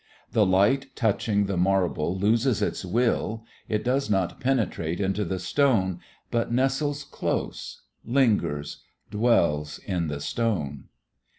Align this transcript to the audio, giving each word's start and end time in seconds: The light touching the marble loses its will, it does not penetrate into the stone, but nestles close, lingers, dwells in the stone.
The 0.31 0.47
light 0.47 0.95
touching 0.95 1.45
the 1.45 1.57
marble 1.57 2.17
loses 2.17 2.63
its 2.63 2.83
will, 2.83 3.45
it 3.69 3.83
does 3.83 4.09
not 4.09 4.39
penetrate 4.39 4.99
into 4.99 5.23
the 5.23 5.37
stone, 5.37 5.99
but 6.31 6.51
nestles 6.51 7.03
close, 7.03 7.83
lingers, 8.03 8.81
dwells 9.11 9.77
in 9.77 10.07
the 10.07 10.19
stone. 10.19 10.85